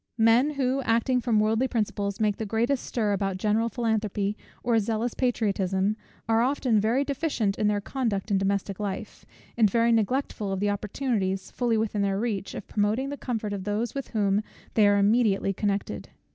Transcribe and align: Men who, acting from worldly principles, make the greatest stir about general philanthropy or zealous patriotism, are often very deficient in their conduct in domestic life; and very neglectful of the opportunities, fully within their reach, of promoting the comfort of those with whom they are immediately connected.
Men 0.17 0.53
who, 0.55 0.81
acting 0.81 1.21
from 1.21 1.39
worldly 1.39 1.67
principles, 1.67 2.19
make 2.19 2.37
the 2.37 2.43
greatest 2.47 2.83
stir 2.83 3.13
about 3.13 3.37
general 3.37 3.69
philanthropy 3.69 4.35
or 4.63 4.79
zealous 4.79 5.13
patriotism, 5.13 5.95
are 6.27 6.41
often 6.41 6.79
very 6.79 7.03
deficient 7.03 7.59
in 7.59 7.67
their 7.67 7.81
conduct 7.81 8.31
in 8.31 8.39
domestic 8.39 8.79
life; 8.79 9.27
and 9.55 9.69
very 9.69 9.91
neglectful 9.91 10.51
of 10.51 10.59
the 10.59 10.71
opportunities, 10.71 11.51
fully 11.51 11.77
within 11.77 12.01
their 12.01 12.19
reach, 12.19 12.55
of 12.55 12.67
promoting 12.67 13.09
the 13.09 13.15
comfort 13.15 13.53
of 13.53 13.63
those 13.63 13.93
with 13.93 14.07
whom 14.07 14.41
they 14.73 14.87
are 14.87 14.97
immediately 14.97 15.53
connected. 15.53 16.09